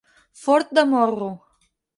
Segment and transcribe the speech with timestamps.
[0.43, 1.31] Fort de morro.